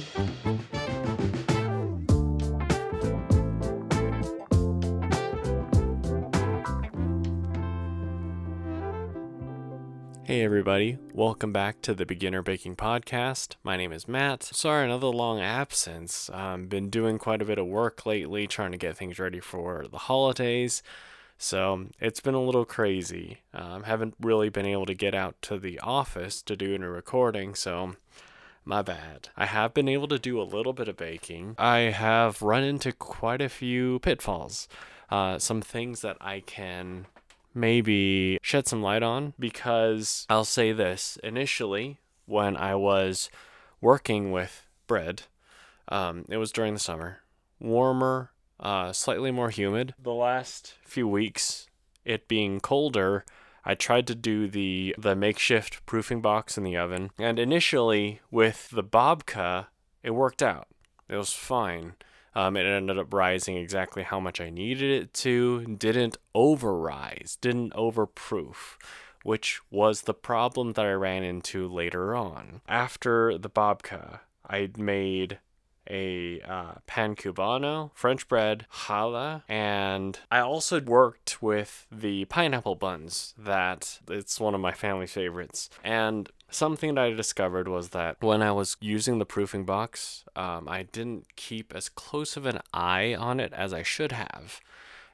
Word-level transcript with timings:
Hey 0.00 0.06
everybody, 10.44 10.96
welcome 11.12 11.52
back 11.52 11.82
to 11.82 11.92
the 11.92 12.06
Beginner 12.06 12.40
Baking 12.40 12.76
Podcast. 12.76 13.56
My 13.62 13.76
name 13.76 13.92
is 13.92 14.08
Matt. 14.08 14.42
Sorry, 14.42 14.86
another 14.86 15.08
long 15.08 15.40
absence. 15.40 16.30
I've 16.30 16.70
been 16.70 16.88
doing 16.88 17.18
quite 17.18 17.42
a 17.42 17.44
bit 17.44 17.58
of 17.58 17.66
work 17.66 18.06
lately 18.06 18.46
trying 18.46 18.72
to 18.72 18.78
get 18.78 18.96
things 18.96 19.18
ready 19.18 19.40
for 19.40 19.84
the 19.90 19.98
holidays. 19.98 20.82
So 21.36 21.88
it's 22.00 22.20
been 22.20 22.34
a 22.34 22.42
little 22.42 22.64
crazy. 22.64 23.40
Um, 23.52 23.82
haven't 23.82 24.14
really 24.18 24.48
been 24.48 24.66
able 24.66 24.86
to 24.86 24.94
get 24.94 25.14
out 25.14 25.36
to 25.42 25.58
the 25.58 25.78
office 25.80 26.40
to 26.42 26.56
do 26.56 26.74
any 26.74 26.84
recording, 26.84 27.54
so 27.54 27.96
my 28.70 28.82
bad. 28.82 29.28
I 29.36 29.46
have 29.46 29.74
been 29.74 29.88
able 29.88 30.06
to 30.08 30.18
do 30.18 30.40
a 30.40 30.44
little 30.44 30.72
bit 30.72 30.88
of 30.88 30.96
baking. 30.96 31.56
I 31.58 31.78
have 31.90 32.40
run 32.40 32.62
into 32.62 32.92
quite 32.92 33.42
a 33.42 33.48
few 33.48 33.98
pitfalls. 33.98 34.68
Uh, 35.10 35.40
some 35.40 35.60
things 35.60 36.02
that 36.02 36.16
I 36.20 36.38
can 36.38 37.06
maybe 37.52 38.38
shed 38.42 38.68
some 38.68 38.80
light 38.80 39.02
on 39.02 39.34
because 39.40 40.24
I'll 40.30 40.44
say 40.44 40.70
this 40.70 41.18
initially 41.24 41.98
when 42.26 42.56
I 42.56 42.76
was 42.76 43.28
working 43.80 44.30
with 44.30 44.68
bread, 44.86 45.22
um, 45.88 46.24
it 46.28 46.36
was 46.36 46.52
during 46.52 46.74
the 46.74 46.80
summer, 46.80 47.22
warmer, 47.58 48.30
uh, 48.60 48.92
slightly 48.92 49.32
more 49.32 49.50
humid. 49.50 49.94
The 50.00 50.14
last 50.14 50.74
few 50.84 51.08
weeks, 51.08 51.66
it 52.04 52.28
being 52.28 52.60
colder, 52.60 53.24
I 53.64 53.74
tried 53.74 54.06
to 54.08 54.14
do 54.14 54.48
the 54.48 54.94
the 54.98 55.14
makeshift 55.14 55.84
proofing 55.86 56.20
box 56.20 56.56
in 56.56 56.64
the 56.64 56.76
oven, 56.76 57.10
and 57.18 57.38
initially 57.38 58.20
with 58.30 58.70
the 58.70 58.84
babka, 58.84 59.66
it 60.02 60.10
worked 60.10 60.42
out. 60.42 60.68
It 61.08 61.16
was 61.16 61.32
fine. 61.32 61.94
Um, 62.34 62.56
it 62.56 62.64
ended 62.64 62.98
up 62.98 63.12
rising 63.12 63.56
exactly 63.56 64.04
how 64.04 64.20
much 64.20 64.40
I 64.40 64.50
needed 64.50 65.02
it 65.02 65.14
to. 65.14 65.64
Didn't 65.66 66.16
overrise, 66.34 67.36
didn't 67.40 67.72
overproof, 67.74 68.78
which 69.24 69.60
was 69.70 70.02
the 70.02 70.14
problem 70.14 70.74
that 70.74 70.86
I 70.86 70.92
ran 70.92 71.24
into 71.24 71.68
later 71.68 72.14
on. 72.14 72.60
After 72.68 73.36
the 73.36 73.50
babka, 73.50 74.20
I 74.48 74.70
made 74.76 75.40
a 75.90 76.40
uh, 76.42 76.74
pan 76.86 77.16
cubano, 77.16 77.90
French 77.94 78.28
bread, 78.28 78.66
challah, 78.72 79.42
and 79.48 80.18
I 80.30 80.40
also 80.40 80.80
worked 80.80 81.42
with 81.42 81.86
the 81.90 82.24
pineapple 82.26 82.76
buns. 82.76 83.34
That 83.36 84.00
it's 84.08 84.40
one 84.40 84.54
of 84.54 84.60
my 84.60 84.72
family 84.72 85.06
favorites. 85.06 85.68
And 85.84 86.30
something 86.50 86.94
that 86.94 87.04
I 87.04 87.10
discovered 87.10 87.68
was 87.68 87.90
that 87.90 88.16
when 88.20 88.42
I 88.42 88.52
was 88.52 88.76
using 88.80 89.18
the 89.18 89.26
proofing 89.26 89.64
box, 89.64 90.24
um, 90.36 90.68
I 90.68 90.84
didn't 90.84 91.36
keep 91.36 91.74
as 91.74 91.88
close 91.88 92.36
of 92.36 92.46
an 92.46 92.60
eye 92.72 93.14
on 93.14 93.40
it 93.40 93.52
as 93.52 93.72
I 93.72 93.82
should 93.82 94.12
have. 94.12 94.60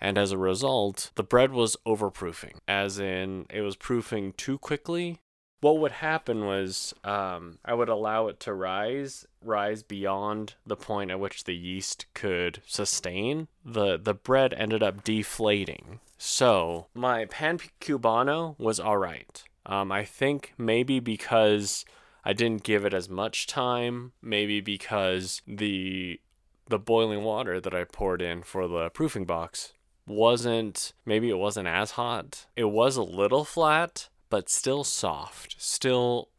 And 0.00 0.18
as 0.18 0.32
a 0.32 0.38
result, 0.38 1.12
the 1.14 1.22
bread 1.22 1.52
was 1.52 1.76
overproofing, 1.86 2.58
as 2.66 2.98
in 2.98 3.46
it 3.50 3.60
was 3.60 3.76
proofing 3.76 4.32
too 4.32 4.58
quickly 4.58 5.20
what 5.62 5.78
would 5.78 5.92
happen 5.92 6.44
was 6.44 6.92
um, 7.04 7.58
I 7.64 7.72
would 7.72 7.88
allow 7.88 8.26
it 8.26 8.40
to 8.40 8.52
rise, 8.52 9.26
rise 9.40 9.84
beyond 9.84 10.54
the 10.66 10.76
point 10.76 11.12
at 11.12 11.20
which 11.20 11.44
the 11.44 11.54
yeast 11.54 12.06
could 12.14 12.60
sustain. 12.66 13.46
the 13.64 13.96
The 13.96 14.12
bread 14.12 14.52
ended 14.54 14.82
up 14.82 15.04
deflating. 15.04 16.00
So 16.18 16.88
my 16.94 17.26
pan 17.26 17.58
cubano 17.80 18.58
was 18.58 18.80
all 18.80 18.98
right. 18.98 19.42
Um, 19.64 19.92
I 19.92 20.04
think 20.04 20.52
maybe 20.58 20.98
because 20.98 21.84
I 22.24 22.32
didn't 22.32 22.64
give 22.64 22.84
it 22.84 22.92
as 22.92 23.08
much 23.08 23.46
time, 23.46 24.12
maybe 24.20 24.60
because 24.60 25.42
the 25.46 26.20
the 26.68 26.78
boiling 26.78 27.22
water 27.22 27.60
that 27.60 27.74
I 27.74 27.84
poured 27.84 28.20
in 28.20 28.42
for 28.42 28.66
the 28.66 28.90
proofing 28.90 29.26
box 29.26 29.74
wasn't 30.06 30.92
maybe 31.06 31.30
it 31.30 31.38
wasn't 31.38 31.68
as 31.68 31.92
hot. 31.92 32.46
It 32.56 32.64
was 32.64 32.96
a 32.96 33.02
little 33.02 33.44
flat, 33.44 34.08
but 34.32 34.48
still 34.48 34.82
soft, 34.82 35.56
still 35.58 36.30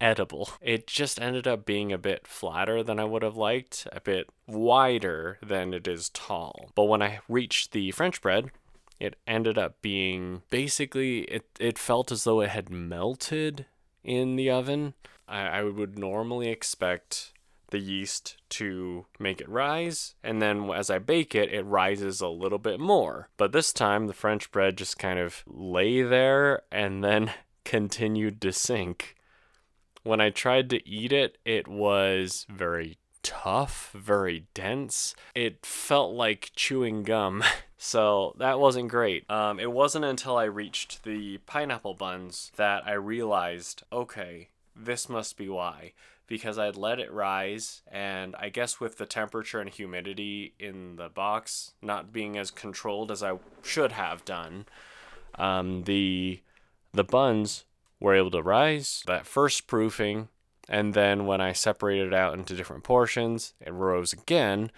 edible. 0.00 0.48
It 0.62 0.86
just 0.86 1.20
ended 1.20 1.46
up 1.46 1.66
being 1.66 1.92
a 1.92 1.98
bit 1.98 2.26
flatter 2.26 2.82
than 2.82 2.98
I 2.98 3.04
would 3.04 3.22
have 3.22 3.36
liked, 3.36 3.86
a 3.92 4.00
bit 4.00 4.30
wider 4.46 5.36
than 5.42 5.74
it 5.74 5.86
is 5.86 6.08
tall. 6.08 6.70
But 6.74 6.84
when 6.84 7.02
I 7.02 7.18
reached 7.28 7.72
the 7.72 7.90
French 7.90 8.22
bread, 8.22 8.50
it 8.98 9.16
ended 9.26 9.58
up 9.58 9.82
being 9.82 10.40
basically 10.48 11.24
it, 11.24 11.44
it 11.60 11.78
felt 11.78 12.10
as 12.10 12.24
though 12.24 12.40
it 12.40 12.48
had 12.48 12.70
melted 12.70 13.66
in 14.02 14.36
the 14.36 14.48
oven. 14.48 14.94
I, 15.28 15.40
I 15.48 15.62
would 15.64 15.98
normally 15.98 16.48
expect 16.48 17.34
the 17.70 17.78
yeast 17.78 18.36
to 18.50 19.06
make 19.18 19.40
it 19.40 19.48
rise, 19.48 20.14
and 20.22 20.40
then 20.40 20.70
as 20.70 20.90
I 20.90 20.98
bake 20.98 21.34
it, 21.34 21.52
it 21.52 21.64
rises 21.64 22.20
a 22.20 22.28
little 22.28 22.58
bit 22.58 22.80
more. 22.80 23.28
But 23.36 23.52
this 23.52 23.72
time, 23.72 24.06
the 24.06 24.14
French 24.14 24.50
bread 24.50 24.76
just 24.76 24.98
kind 24.98 25.18
of 25.18 25.44
lay 25.46 26.02
there 26.02 26.62
and 26.72 27.04
then 27.04 27.32
continued 27.64 28.40
to 28.42 28.52
sink. 28.52 29.16
When 30.02 30.20
I 30.20 30.30
tried 30.30 30.70
to 30.70 30.88
eat 30.88 31.12
it, 31.12 31.38
it 31.44 31.68
was 31.68 32.46
very 32.48 32.98
tough, 33.22 33.90
very 33.94 34.46
dense. 34.54 35.14
It 35.34 35.66
felt 35.66 36.14
like 36.14 36.52
chewing 36.54 37.02
gum. 37.02 37.44
So 37.80 38.34
that 38.38 38.58
wasn't 38.58 38.88
great. 38.88 39.30
Um, 39.30 39.60
it 39.60 39.70
wasn't 39.70 40.04
until 40.04 40.36
I 40.36 40.46
reached 40.46 41.04
the 41.04 41.38
pineapple 41.46 41.94
buns 41.94 42.50
that 42.56 42.84
I 42.84 42.94
realized 42.94 43.84
okay, 43.92 44.48
this 44.74 45.08
must 45.08 45.36
be 45.36 45.48
why 45.48 45.92
because 46.28 46.58
I'd 46.58 46.76
let 46.76 47.00
it 47.00 47.10
rise, 47.10 47.82
and 47.90 48.36
I 48.38 48.50
guess 48.50 48.78
with 48.78 48.98
the 48.98 49.06
temperature 49.06 49.60
and 49.60 49.70
humidity 49.70 50.54
in 50.60 50.96
the 50.96 51.08
box 51.08 51.72
not 51.82 52.12
being 52.12 52.36
as 52.36 52.50
controlled 52.50 53.10
as 53.10 53.22
I 53.22 53.38
should 53.62 53.92
have 53.92 54.24
done, 54.24 54.66
um, 55.36 55.84
the 55.84 56.42
the 56.92 57.04
buns 57.04 57.64
were 57.98 58.14
able 58.14 58.30
to 58.32 58.42
rise. 58.42 59.02
That 59.06 59.26
first 59.26 59.66
proofing, 59.66 60.28
and 60.68 60.94
then 60.94 61.26
when 61.26 61.40
I 61.40 61.52
separated 61.52 62.08
it 62.08 62.14
out 62.14 62.34
into 62.34 62.54
different 62.54 62.84
portions, 62.84 63.54
it 63.60 63.72
rose 63.72 64.12
again. 64.12 64.70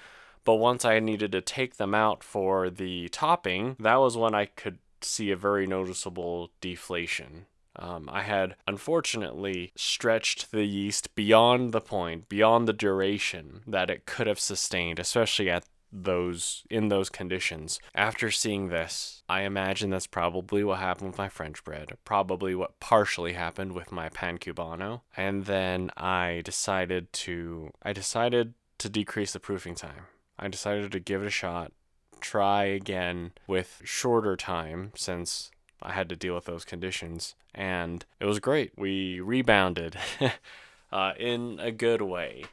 But 0.44 0.54
once 0.54 0.84
I 0.84 1.00
needed 1.00 1.32
to 1.32 1.40
take 1.40 1.76
them 1.76 1.94
out 1.94 2.24
for 2.24 2.70
the 2.70 3.08
topping, 3.10 3.76
that 3.80 3.96
was 3.96 4.16
when 4.16 4.34
I 4.34 4.46
could 4.46 4.78
see 5.02 5.30
a 5.30 5.36
very 5.36 5.66
noticeable 5.66 6.50
deflation. 6.60 7.46
Um, 7.80 8.08
I 8.12 8.22
had 8.22 8.56
unfortunately 8.66 9.72
stretched 9.74 10.52
the 10.52 10.64
yeast 10.64 11.14
beyond 11.14 11.72
the 11.72 11.80
point, 11.80 12.28
beyond 12.28 12.68
the 12.68 12.72
duration 12.72 13.62
that 13.66 13.90
it 13.90 14.04
could 14.04 14.26
have 14.26 14.38
sustained, 14.38 14.98
especially 14.98 15.50
at 15.50 15.64
those 15.92 16.62
in 16.70 16.88
those 16.88 17.08
conditions. 17.08 17.80
After 17.94 18.30
seeing 18.30 18.68
this, 18.68 19.22
I 19.28 19.42
imagine 19.42 19.90
that's 19.90 20.06
probably 20.06 20.62
what 20.62 20.78
happened 20.78 21.10
with 21.10 21.18
my 21.18 21.28
French 21.28 21.64
bread, 21.64 21.96
probably 22.04 22.54
what 22.54 22.78
partially 22.80 23.32
happened 23.32 23.72
with 23.72 23.90
my 23.90 24.08
pan 24.08 24.38
cubano. 24.38 25.00
And 25.16 25.46
then 25.46 25.90
I 25.96 26.42
decided 26.44 27.12
to 27.14 27.70
I 27.82 27.92
decided 27.92 28.54
to 28.78 28.88
decrease 28.88 29.32
the 29.32 29.40
proofing 29.40 29.74
time. 29.74 30.04
I 30.38 30.48
decided 30.48 30.92
to 30.92 31.00
give 31.00 31.22
it 31.22 31.26
a 31.26 31.30
shot, 31.30 31.72
try 32.20 32.64
again 32.64 33.32
with 33.46 33.82
shorter 33.84 34.36
time 34.36 34.92
since 34.94 35.50
I 35.82 35.92
had 35.92 36.08
to 36.10 36.16
deal 36.16 36.34
with 36.34 36.44
those 36.44 36.64
conditions, 36.64 37.34
and 37.54 38.04
it 38.18 38.26
was 38.26 38.38
great. 38.38 38.72
We 38.76 39.20
rebounded 39.20 39.96
uh, 40.92 41.12
in 41.18 41.58
a 41.60 41.70
good 41.70 42.02
way. 42.02 42.44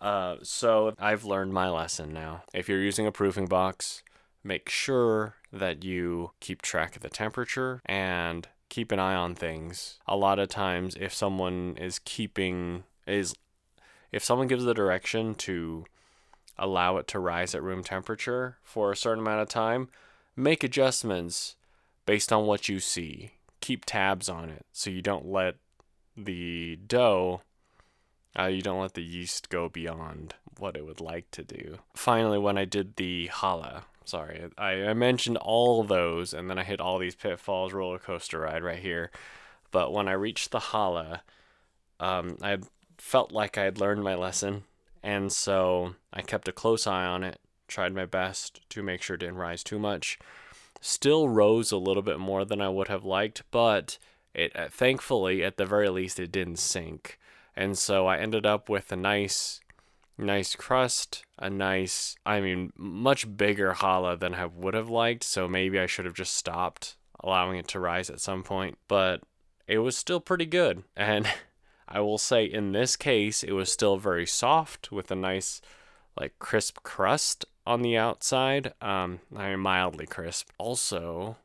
Uh, 0.00 0.36
so 0.42 0.94
I've 0.98 1.24
learned 1.24 1.52
my 1.52 1.68
lesson 1.68 2.12
now. 2.12 2.42
If 2.54 2.68
you're 2.68 2.80
using 2.80 3.06
a 3.06 3.12
proofing 3.12 3.46
box, 3.46 4.02
make 4.44 4.68
sure 4.68 5.34
that 5.52 5.82
you 5.82 6.30
keep 6.40 6.62
track 6.62 6.96
of 6.96 7.02
the 7.02 7.08
temperature 7.08 7.80
and 7.84 8.48
keep 8.68 8.92
an 8.92 8.98
eye 8.98 9.14
on 9.14 9.34
things. 9.34 9.98
A 10.06 10.16
lot 10.16 10.38
of 10.38 10.48
times, 10.48 10.96
if 11.00 11.12
someone 11.12 11.76
is 11.78 11.98
keeping 11.98 12.84
is 13.06 13.34
if 14.12 14.22
someone 14.22 14.46
gives 14.46 14.64
the 14.64 14.74
direction 14.74 15.34
to 15.34 15.84
allow 16.58 16.96
it 16.96 17.06
to 17.08 17.18
rise 17.18 17.54
at 17.54 17.62
room 17.62 17.84
temperature 17.84 18.58
for 18.62 18.90
a 18.90 18.96
certain 18.96 19.22
amount 19.22 19.42
of 19.42 19.48
time, 19.48 19.88
make 20.34 20.64
adjustments 20.64 21.56
based 22.08 22.32
on 22.32 22.46
what 22.46 22.70
you 22.70 22.80
see. 22.80 23.32
Keep 23.60 23.84
tabs 23.84 24.30
on 24.30 24.48
it 24.48 24.64
so 24.72 24.88
you 24.88 25.02
don't 25.02 25.26
let 25.26 25.56
the 26.16 26.74
dough, 26.86 27.42
uh, 28.38 28.46
you 28.46 28.62
don't 28.62 28.80
let 28.80 28.94
the 28.94 29.02
yeast 29.02 29.50
go 29.50 29.68
beyond 29.68 30.32
what 30.58 30.74
it 30.74 30.86
would 30.86 31.02
like 31.02 31.30
to 31.30 31.44
do. 31.44 31.76
Finally, 31.94 32.38
when 32.38 32.56
I 32.56 32.64
did 32.64 32.96
the 32.96 33.28
challah, 33.30 33.82
sorry, 34.06 34.48
I, 34.56 34.84
I 34.84 34.94
mentioned 34.94 35.36
all 35.36 35.84
those 35.84 36.32
and 36.32 36.48
then 36.48 36.58
I 36.58 36.64
hit 36.64 36.80
all 36.80 36.98
these 36.98 37.14
pitfalls 37.14 37.74
roller 37.74 37.98
coaster 37.98 38.40
ride 38.40 38.64
right 38.64 38.78
here. 38.78 39.10
But 39.70 39.92
when 39.92 40.08
I 40.08 40.12
reached 40.12 40.50
the 40.50 40.60
challah, 40.60 41.20
um, 42.00 42.38
I 42.40 42.56
felt 42.96 43.32
like 43.32 43.58
I 43.58 43.64
had 43.64 43.78
learned 43.78 44.02
my 44.02 44.14
lesson. 44.14 44.64
And 45.02 45.30
so 45.30 45.94
I 46.10 46.22
kept 46.22 46.48
a 46.48 46.52
close 46.52 46.86
eye 46.86 47.04
on 47.04 47.22
it, 47.22 47.38
tried 47.66 47.94
my 47.94 48.06
best 48.06 48.62
to 48.70 48.82
make 48.82 49.02
sure 49.02 49.16
it 49.16 49.20
didn't 49.20 49.36
rise 49.36 49.62
too 49.62 49.78
much 49.78 50.18
still 50.80 51.28
rose 51.28 51.72
a 51.72 51.76
little 51.76 52.02
bit 52.02 52.18
more 52.18 52.44
than 52.44 52.60
I 52.60 52.68
would 52.68 52.88
have 52.88 53.04
liked, 53.04 53.42
but 53.50 53.98
it 54.34 54.54
uh, 54.54 54.68
thankfully 54.70 55.42
at 55.42 55.56
the 55.56 55.66
very 55.66 55.88
least 55.88 56.20
it 56.20 56.32
didn't 56.32 56.58
sink. 56.58 57.18
And 57.56 57.76
so 57.76 58.06
I 58.06 58.18
ended 58.18 58.46
up 58.46 58.68
with 58.68 58.92
a 58.92 58.96
nice 58.96 59.60
nice 60.18 60.56
crust, 60.56 61.24
a 61.38 61.48
nice, 61.48 62.16
I 62.26 62.40
mean, 62.40 62.72
much 62.76 63.36
bigger 63.36 63.72
challah 63.72 64.18
than 64.18 64.34
I 64.34 64.46
would 64.46 64.74
have 64.74 64.90
liked. 64.90 65.22
So 65.22 65.48
maybe 65.48 65.78
I 65.78 65.86
should 65.86 66.04
have 66.04 66.14
just 66.14 66.34
stopped 66.34 66.96
allowing 67.20 67.58
it 67.58 67.68
to 67.68 67.80
rise 67.80 68.10
at 68.10 68.20
some 68.20 68.42
point. 68.42 68.78
But 68.88 69.22
it 69.66 69.78
was 69.78 69.96
still 69.96 70.20
pretty 70.20 70.46
good. 70.46 70.82
And 70.96 71.26
I 71.90 72.00
will 72.00 72.18
say 72.18 72.44
in 72.44 72.72
this 72.72 72.96
case, 72.96 73.42
it 73.42 73.52
was 73.52 73.72
still 73.72 73.96
very 73.96 74.26
soft 74.26 74.92
with 74.92 75.10
a 75.10 75.14
nice, 75.14 75.62
like, 76.20 76.38
crisp 76.38 76.82
crust 76.82 77.46
on 77.68 77.82
the 77.82 77.98
outside. 77.98 78.72
Um, 78.80 79.20
I 79.36 79.50
mean, 79.50 79.60
mildly 79.60 80.06
crisp. 80.06 80.48
Also, 80.56 81.36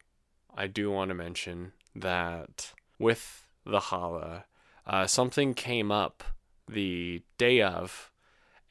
I 0.56 0.68
do 0.68 0.90
want 0.90 1.10
to 1.10 1.16
mention 1.16 1.74
that 1.94 2.72
with 2.98 3.46
the 3.66 3.82
challah, 3.82 4.46
uh, 4.88 5.06
something 5.06 5.54
came 5.54 5.92
up 5.92 6.24
the 6.68 7.22
day 7.38 7.62
of, 7.62 8.10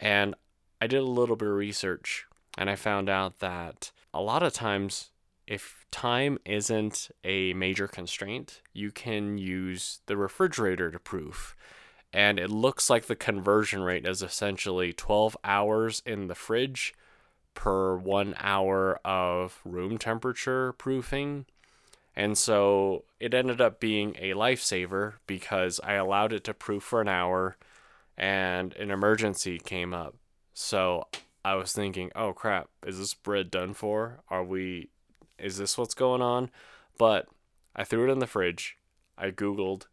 and 0.01 0.35
I 0.81 0.87
did 0.87 1.01
a 1.01 1.05
little 1.05 1.37
bit 1.37 1.49
of 1.49 1.55
research, 1.55 2.25
and 2.57 2.71
I 2.71 2.75
found 2.75 3.11
out 3.11 3.41
that 3.41 3.93
a 4.15 4.23
lot 4.23 4.43
of 4.43 4.55
times, 4.55 5.11
if 5.47 5.85
time 5.91 6.39
isn't 6.47 7.11
a 7.23 7.53
major 7.53 7.87
constraint, 7.87 8.63
you 8.73 8.91
can 8.91 9.37
use 9.37 10.01
the 10.07 10.17
refrigerator 10.17 10.91
to 10.91 10.99
proof. 10.99 11.55
And 12.15 12.39
it 12.39 12.51
looks 12.51 12.89
like 12.89 13.07
the 13.07 13.17
conversion 13.17 13.83
rate 13.83 14.07
is 14.07 14.23
essentially 14.23 14.95
12 14.95 15.37
hours 15.45 16.03
in 16.07 16.29
the 16.29 16.35
fridge 16.35 16.95
per 17.55 17.97
one 17.97 18.35
hour 18.39 19.01
of 19.05 19.61
room 19.65 19.99
temperature 19.99 20.73
proofing. 20.73 21.47
And 22.15 22.37
so 22.37 23.05
it 23.21 23.35
ended 23.35 23.61
up 23.61 23.81
being 23.81 24.17
a 24.19 24.33
lifesaver 24.33 25.15
because 25.27 25.81
I 25.83 25.95
allowed 25.95 26.33
it 26.33 26.45
to 26.45 26.55
proof 26.55 26.83
for 26.83 27.01
an 27.01 27.09
hour 27.09 27.57
and 28.19 28.75
an 28.75 28.91
emergency 28.91 29.59
came 29.59 29.95
up. 29.95 30.17
So 30.53 31.07
I 31.45 31.55
was 31.55 31.73
thinking, 31.73 32.11
oh 32.15 32.33
crap, 32.33 32.69
is 32.87 32.99
this 32.99 33.15
bread 33.15 33.51
done 33.51 33.73
for? 33.73 34.21
Are 34.29 34.45
we, 34.45 34.91
is 35.39 35.57
this 35.57 35.79
what's 35.79 35.95
going 35.95 36.21
on? 36.21 36.51
But 36.99 37.29
I 37.75 37.85
threw 37.85 38.09
it 38.09 38.13
in 38.13 38.19
the 38.19 38.27
fridge. 38.27 38.77
I 39.17 39.31
Googled 39.31 39.87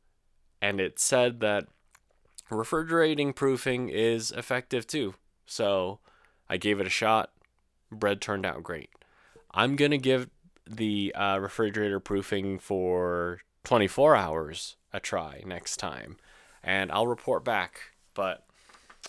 and 0.62 0.82
it 0.82 1.00
said 1.00 1.40
that 1.40 1.68
refrigerating 2.50 3.34
proofing 3.34 3.90
is 3.90 4.32
effective 4.32 4.86
too. 4.86 5.16
So 5.46 6.00
I 6.50 6.58
gave 6.58 6.80
it 6.80 6.88
a 6.88 6.92
shot. 6.92 7.32
Bread 7.92 8.22
turned 8.22 8.46
out 8.46 8.64
great. 8.64 8.90
I'm 9.52 9.76
going 9.76 9.92
to 9.92 9.98
give 9.98 10.30
the 10.70 11.14
uh, 11.16 11.40
refrigerator 11.40 12.00
proofing 12.00 12.60
for 12.60 13.42
24 13.64 14.16
hours 14.16 14.76
a 14.94 15.00
try 15.00 15.42
next 15.46 15.78
time, 15.78 16.18
and 16.64 16.92
I'll 16.92 17.08
report 17.08 17.44
back. 17.44 17.92
But 18.14 18.46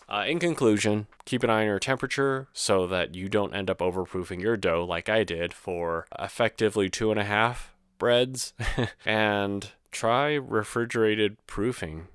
uh, 0.08 0.24
in 0.26 0.38
conclusion, 0.38 1.06
keep 1.24 1.42
an 1.42 1.50
eye 1.50 1.60
on 1.60 1.66
your 1.66 1.78
temperature 1.78 2.48
so 2.52 2.86
that 2.86 3.14
you 3.14 3.28
don't 3.28 3.54
end 3.54 3.70
up 3.70 3.78
overproofing 3.78 4.40
your 4.40 4.56
dough 4.56 4.84
like 4.84 5.08
I 5.08 5.24
did 5.24 5.52
for 5.52 6.06
effectively 6.18 6.88
two 6.88 7.10
and 7.10 7.20
a 7.20 7.24
half 7.24 7.74
breads, 7.98 8.54
and 9.04 9.70
try 9.92 10.34
refrigerated 10.34 11.36
proofing. 11.46 12.08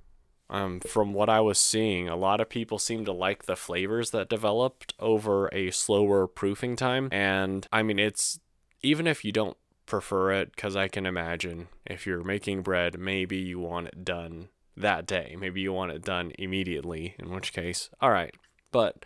Um, 0.50 0.80
from 0.80 1.14
what 1.14 1.30
I 1.30 1.42
was 1.42 1.58
seeing, 1.58 2.08
a 2.08 2.16
lot 2.16 2.40
of 2.40 2.50
people 2.50 2.78
seem 2.78 3.04
to 3.06 3.12
like 3.12 3.46
the 3.46 3.56
flavors 3.56 4.12
that 4.12 4.30
developed 4.30 4.94
over 5.00 5.50
a 5.52 5.72
slower 5.72 6.28
proofing 6.28 6.76
time. 6.76 7.10
And 7.12 7.68
I 7.72 7.82
mean, 7.82 7.98
it's 7.98 8.40
even 8.82 9.08
if 9.08 9.26
you 9.26 9.32
don't 9.32 9.58
prefer 9.86 10.32
it, 10.32 10.56
because 10.56 10.76
I 10.76 10.88
can 10.88 11.06
imagine 11.06 11.68
if 11.86 12.06
you're 12.06 12.24
making 12.24 12.62
bread, 12.62 13.00
maybe 13.00 13.38
you 13.38 13.60
want 13.60 13.88
it 13.88 14.06
done 14.06 14.50
that 14.78 15.06
day. 15.06 15.36
Maybe 15.40 15.62
you 15.62 15.74
want 15.74 15.92
it 15.92 16.04
done 16.04 16.32
immediately, 16.38 17.16
in 17.18 17.32
which 17.32 17.54
case, 17.54 17.90
all 18.02 18.12
right. 18.12 18.34
But 18.72 19.06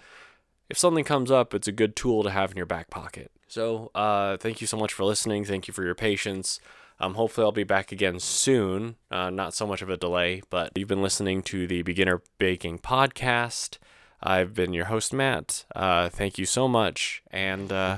if 0.69 0.77
something 0.77 1.03
comes 1.03 1.31
up, 1.31 1.53
it's 1.53 1.68
a 1.68 1.74
good 1.74 1.95
tool 1.95 2.24
to 2.24 2.31
have 2.31 2.51
in 2.51 2.57
your 2.57 2.65
back 2.65 2.89
pocket. 2.89 3.31
So, 3.47 3.92
uh, 3.95 4.38
thank 4.38 4.62
you 4.62 4.68
so 4.68 4.77
much 4.77 4.94
for 4.94 5.03
listening. 5.03 5.45
Thank 5.45 5.68
you 5.68 5.74
for 5.74 5.83
your 5.83 5.95
patience. 5.95 6.59
Um, 7.00 7.16
hopefully, 7.16 7.46
I'll 7.46 7.51
be 7.51 7.63
back 7.63 7.92
again 7.92 8.19
soon. 8.19 8.96
Uh, 9.10 9.30
not 9.30 9.54
so 9.54 9.66
much 9.66 9.81
of 9.81 9.90
a 9.90 9.98
delay, 9.98 10.42
but 10.50 10.72
you've 10.75 10.88
been 10.88 11.01
listening 11.01 11.42
to 11.44 11.66
the 11.68 11.81
Beginner 11.81 12.22
Baking 12.38 12.80
Podcast. 12.80 13.78
I've 14.22 14.54
been 14.54 14.74
your 14.74 14.86
host, 14.86 15.13
Matt. 15.13 15.66
Uh, 15.75 16.10
thank 16.10 16.38
you 16.38 16.46
so 16.46 16.68
much, 16.68 17.24
and 17.31 17.72
uh, 17.72 17.98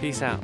peace 0.00 0.22
out. 0.22 0.42